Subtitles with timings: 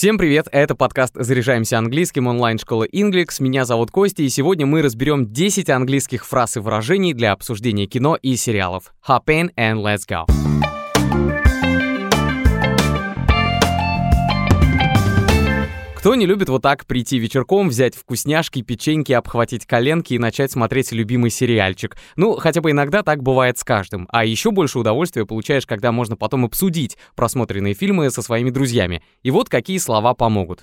[0.00, 3.34] Всем привет, это подкаст «Заряжаемся английским» онлайн-школы Inglix.
[3.38, 8.16] Меня зовут Костя, и сегодня мы разберем 10 английских фраз и выражений для обсуждения кино
[8.16, 8.94] и сериалов.
[9.06, 10.24] Hop in and let's go!
[16.00, 20.92] Кто не любит вот так прийти вечерком, взять вкусняшки, печеньки, обхватить коленки и начать смотреть
[20.92, 21.94] любимый сериальчик?
[22.16, 24.08] Ну, хотя бы иногда так бывает с каждым.
[24.10, 29.02] А еще больше удовольствия получаешь, когда можно потом обсудить просмотренные фильмы со своими друзьями.
[29.22, 30.60] И вот какие слова помогут.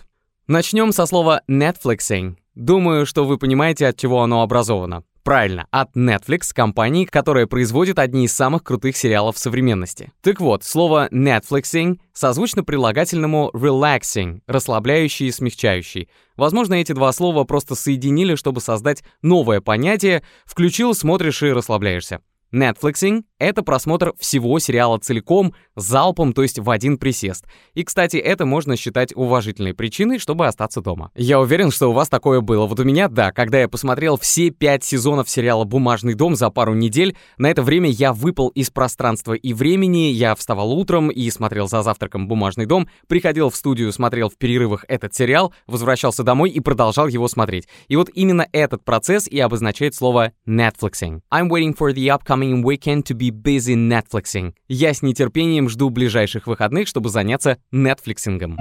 [0.47, 2.37] Начнем со слова Netflixing.
[2.55, 5.03] Думаю, что вы понимаете, от чего оно образовано.
[5.27, 10.13] Правильно, от Netflix, компании, которая производит одни из самых крутых сериалов современности.
[10.21, 16.07] Так вот, слово Netflixing созвучно прилагательному relaxing, расслабляющий и смягчающий.
[16.37, 22.21] Возможно, эти два слова просто соединили, чтобы создать новое понятие «включил, смотришь и расслабляешься».
[22.53, 27.45] Netflixing— это просмотр всего сериала целиком, залпом, то есть в один присест.
[27.73, 31.11] И, кстати, это можно считать уважительной причиной, чтобы остаться дома.
[31.15, 32.65] Я уверен, что у вас такое было.
[32.65, 36.73] Вот у меня, да, когда я посмотрел все пять сезонов сериала «Бумажный дом» за пару
[36.73, 41.67] недель, на это время я выпал из пространства и времени, я вставал утром и смотрел
[41.67, 46.59] за завтраком «Бумажный дом», приходил в студию, смотрел в перерывах этот сериал, возвращался домой и
[46.59, 47.67] продолжал его смотреть.
[47.87, 51.19] И вот именно этот процесс и обозначает слово Netflixing.
[51.31, 54.53] I'm waiting for the upcoming upcoming weekend to be busy Netflixing.
[54.67, 58.57] Я с нетерпением жду ближайших выходных, чтобы заняться Netflixингом.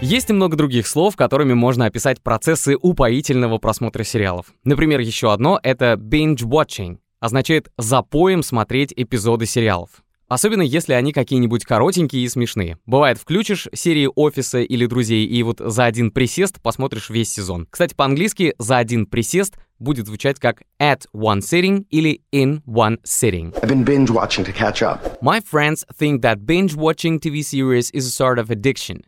[0.00, 4.46] Есть и много других слов, которыми можно описать процессы упоительного просмотра сериалов.
[4.64, 6.98] Например, еще одно— это binge-watching.
[7.20, 10.03] Означает «запоем смотреть эпизоды сериалов».
[10.28, 12.78] Особенно если они какие-нибудь коротенькие и смешные.
[12.86, 17.66] Бывает, включишь серии «Офиса» или «Друзей» и вот за один присест посмотришь весь сезон.
[17.70, 23.52] Кстати, по-английски «за один присест» будет звучать как at one sitting или in one sitting.
[23.62, 25.20] I've been binge watching to catch up.
[25.20, 29.02] My friends think that binge watching TV series is a sort of addiction.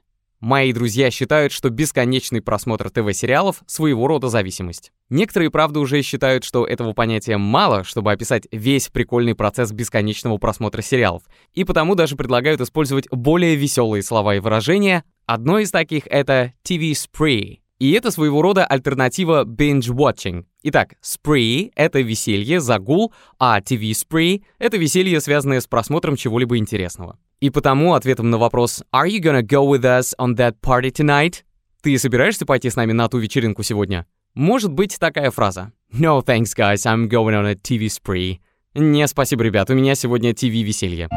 [0.46, 4.92] Мои друзья считают, что бесконечный просмотр ТВ-сериалов— своего рода зависимость.
[5.10, 10.82] Некоторые, правда, уже считают, что этого понятия мало, чтобы описать весь прикольный процесс бесконечного просмотра
[10.82, 15.02] сериалов, и потому даже предлагают использовать более веселые слова и выражения.
[15.26, 17.58] Одно из таких— это TV spree.
[17.78, 20.44] И это своего рода альтернатива binge-watching.
[20.62, 27.18] Итак, spree— это веселье, загул, а TV spree— это веселье, связанное с просмотром чего-либо интересного.
[27.40, 31.42] И потому ответом на вопрос «Are you gonna go with us on that party tonight?»
[31.82, 34.06] Ты собираешься пойти с нами на ту вечеринку сегодня?
[34.34, 38.38] Может быть такая фраза «No thanks, guys, I'm going on a TV spree».
[38.74, 41.08] Не, спасибо, ребят, у меня сегодня TV-веселье.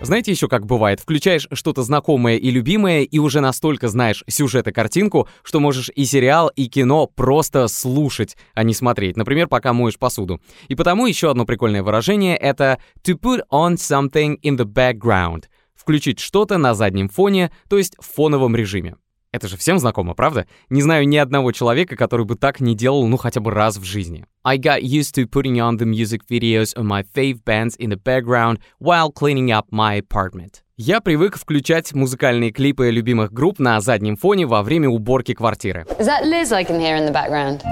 [0.00, 0.98] Знаете еще как бывает?
[0.98, 6.06] Включаешь что-то знакомое и любимое, и уже настолько знаешь сюжет и картинку, что можешь и
[6.06, 9.18] сериал, и кино просто слушать, а не смотреть.
[9.18, 10.40] Например, пока моешь посуду.
[10.68, 15.44] И потому еще одно прикольное выражение— это «to put on something in the background»—
[15.74, 18.96] включить что-то на заднем фоне, то есть в фоновом режиме.
[19.32, 20.46] Это же всем знакомо, правда?
[20.70, 23.84] Не знаю ни одного человека, который бы так не делал, ну, хотя бы раз в
[23.84, 24.24] жизни.
[24.42, 27.96] I got used to putting on the music videos of my fave bands in the
[27.96, 30.62] background while cleaning up my apartment.
[30.76, 35.86] Я привык включать музыкальные клипы любимых групп на заднем фоне во время уборки квартиры.
[36.00, 37.62] Is that Liz I can hear in the background?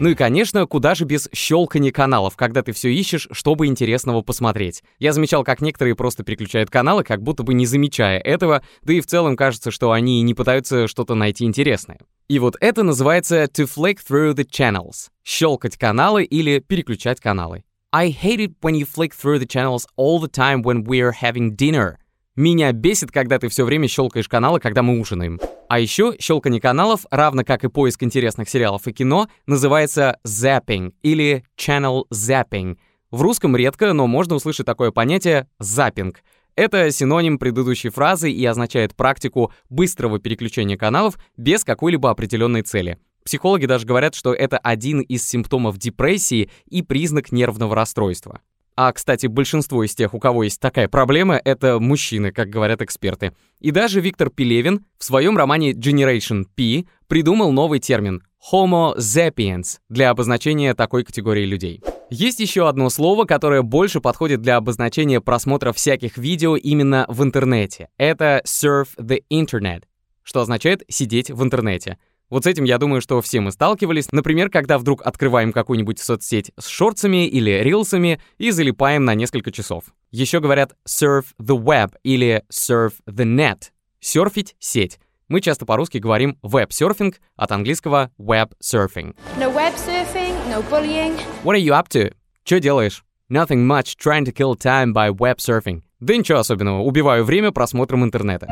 [0.00, 4.84] Ну и, конечно, куда же без щелкания каналов, когда ты все ищешь, чтобы интересного посмотреть.
[5.00, 9.00] Я замечал, как некоторые просто переключают каналы, как будто бы не замечая этого, да и
[9.00, 11.98] в целом кажется, что они не пытаются что-то найти интересное.
[12.28, 15.08] И вот это называется to flick through the channels.
[15.24, 17.64] Щелкать каналы или переключать каналы.
[17.90, 21.56] I hate it when you flick through the channels all the time when we're having
[21.56, 21.96] dinner.
[22.38, 25.40] Меня бесит, когда ты все время щелкаешь каналы, когда мы ужинаем.
[25.68, 31.44] А еще щелкание каналов, равно как и поиск интересных сериалов и кино, называется zapping или
[31.58, 32.76] channel zapping.
[33.10, 36.22] В русском редко, но можно услышать такое понятие «заппинг».
[36.54, 42.98] Это синоним предыдущей фразы и означает практику быстрого переключения каналов без какой-либо определенной цели.
[43.24, 48.42] Психологи даже говорят, что это один из симптомов депрессии и признак нервного расстройства.
[48.80, 53.32] А, кстати, большинство из тех, у кого есть такая проблема, это мужчины, как говорят эксперты.
[53.58, 58.22] И даже Виктор Пелевин в своем романе Generation P придумал новый термин
[58.52, 61.82] Homo sapiens для обозначения такой категории людей.
[62.08, 67.88] Есть еще одно слово, которое больше подходит для обозначения просмотра всяких видео именно в интернете.
[67.96, 69.86] Это surf the internet,
[70.22, 71.98] что означает сидеть в интернете.
[72.30, 74.12] Вот с этим, я думаю, что все мы сталкивались.
[74.12, 79.84] Например, когда вдруг открываем какую-нибудь соцсеть с шорцами или рилсами и залипаем на несколько часов.
[80.10, 83.70] Еще говорят surf the web или surf the net.
[84.00, 84.98] Серфить— сеть.
[85.28, 89.14] Мы часто по-русски говорим веб-серфинг, от английского web surfing.
[89.38, 91.18] No web surfing, no bullying.
[91.44, 92.14] What are you up to?
[92.44, 93.04] Что делаешь?
[93.30, 95.82] Nothing much trying to kill time by web surfing.
[96.00, 98.48] Да ничего особенного, убиваю время просмотром интернета.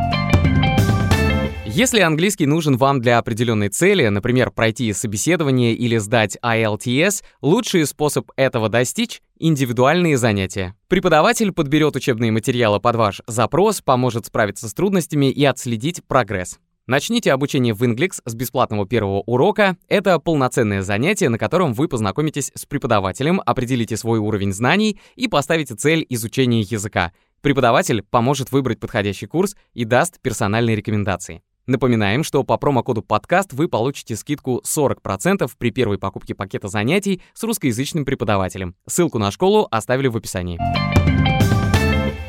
[1.68, 8.30] Если английский нужен вам для определенной цели, например, пройти собеседование или сдать IELTS, лучший способ
[8.36, 10.74] этого достичь— индивидуальные занятия.
[10.88, 16.58] Преподаватель подберет учебные материалы под ваш запрос, поможет справиться с трудностями и отследить прогресс.
[16.86, 19.76] Начните обучение в Inglix с бесплатного первого урока.
[19.88, 25.74] Это полноценное занятие, на котором вы познакомитесь с преподавателем, определите свой уровень знаний и поставите
[25.74, 27.12] цель изучения языка.
[27.40, 31.42] Преподаватель поможет выбрать подходящий курс и даст персональные рекомендации.
[31.66, 37.42] Напоминаем, что по промокоду подкаст вы получите скидку 40% при первой покупке пакета занятий с
[37.42, 38.76] русскоязычным преподавателем.
[38.86, 40.60] Ссылку на школу оставили в описании.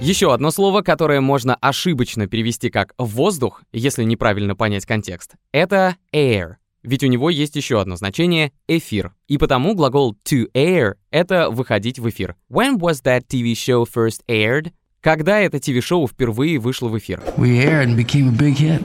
[0.02, 6.56] Еще одно слово, которое можно ошибочно перевести как «воздух», если неправильно понять контекст, это air.
[6.82, 9.14] Ведь у него есть еще одно значение— эфир.
[9.28, 12.36] И потому глагол to air— это выходить в эфир.
[12.50, 14.72] When was that TV show first aired?
[15.02, 17.22] Когда это ТВ-шоу впервые вышло в эфир?
[17.38, 18.84] We aired and became a big hit.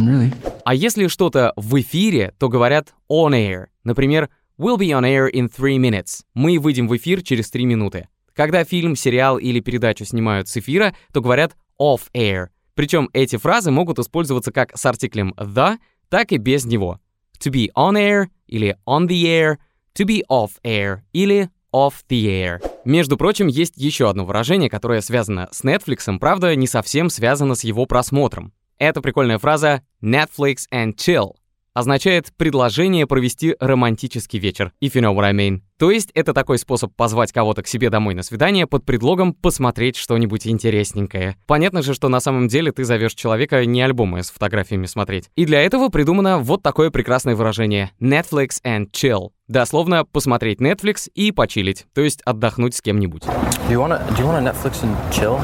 [0.00, 0.34] Really.
[0.64, 3.66] А если что-то в эфире, то говорят on air.
[3.84, 6.22] Например, We'll be on air in three minutes.
[6.32, 8.06] Мы выйдем в эфир через три минуты.
[8.34, 12.50] Когда фильм, сериал или передачу снимают с эфира, то говорят off air.
[12.76, 15.78] Причем эти фразы могут использоваться как с артиклем the,
[16.08, 17.00] так и без него.
[17.40, 19.56] To be on air или on the air,
[19.98, 22.60] to be off air или off the air.
[22.84, 27.64] Между прочим, есть еще одно выражение, которое связано с Netflix, правда, не совсем связано с
[27.64, 28.52] его просмотром.
[28.84, 31.30] Эта прикольная фраза Netflix and chill
[31.72, 35.62] означает предложение провести романтический вечер, if you know what I mean.
[35.78, 39.96] То есть это такой способ позвать кого-то к себе домой на свидание под предлогом посмотреть
[39.96, 41.38] что-нибудь интересненькое.
[41.46, 45.30] Понятно же, что на самом деле ты зовешь человека не альбомы с фотографиями смотреть.
[45.34, 49.30] И для этого придумано вот такое прекрасное выражение Netflix and chill.
[49.48, 53.22] Дословно посмотреть Netflix и почилить, то есть отдохнуть с кем-нибудь.
[53.22, 55.40] Do you wanna do you wanna Netflix and chill?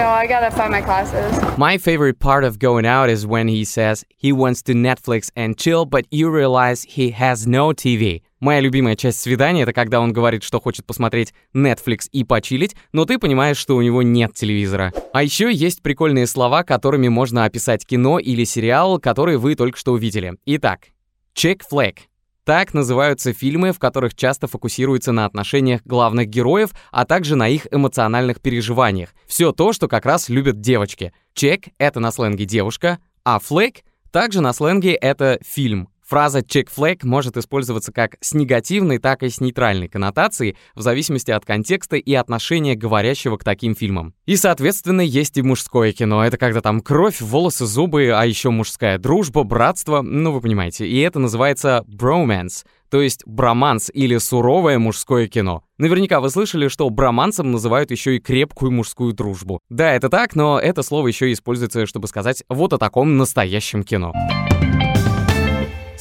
[0.00, 1.38] No, I gotta find my classes.
[1.58, 5.58] My favorite part of going out is when he says he wants to Netflix and
[5.58, 8.22] chill, but you realize he has no TV.
[8.40, 13.04] Моя любимая часть свидания— это когда он говорит, что хочет посмотреть Netflix и почилить, но
[13.04, 14.94] ты понимаешь, что у него нет телевизора.
[15.12, 19.92] А еще есть прикольные слова, которыми можно описать кино или сериал, которые вы только что
[19.92, 20.36] увидели.
[20.46, 20.86] Итак,
[21.34, 21.98] chick flick
[22.44, 27.66] так называются фильмы, в которых часто фокусируются на отношениях главных героев, а также на их
[27.70, 29.10] эмоциональных переживаниях.
[29.26, 31.12] Все то, что как раз любят девочки.
[31.34, 35.89] Чек— это на сленге девушка, а флэк— также на сленге это фильм.
[36.10, 41.30] Фраза check flag может использоваться как с негативной, так и с нейтральной коннотацией, в зависимости
[41.30, 44.12] от контекста и отношения говорящего к таким фильмам.
[44.26, 46.24] И, соответственно, есть и мужское кино.
[46.24, 50.84] Это когда там кровь, волосы, зубы, а еще мужская дружба, братство, ну вы понимаете.
[50.88, 55.62] И это называется bromance, то есть броманс или суровое мужское кино.
[55.78, 59.60] Наверняка вы слышали, что бромансом называют еще и крепкую мужскую дружбу.
[59.68, 64.12] Да, это так, но это слово еще используется, чтобы сказать вот о таком настоящем кино.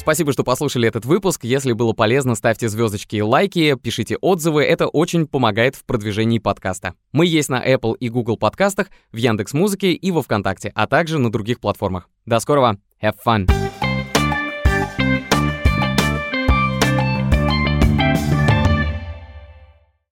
[0.09, 1.43] Спасибо, что послушали этот выпуск.
[1.43, 4.63] Если было полезно, ставьте звездочки и лайки, пишите отзывы.
[4.63, 6.95] Это очень помогает в продвижении подкаста.
[7.11, 11.19] Мы есть на Apple и Google подкастах, в Яндекс Музыке и во Вконтакте, а также
[11.19, 12.09] на других платформах.
[12.25, 12.79] До скорого.
[13.03, 13.47] Have fun!